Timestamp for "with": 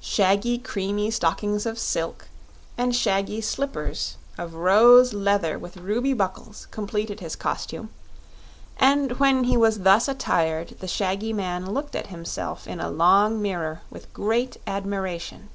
5.58-5.76, 13.90-14.10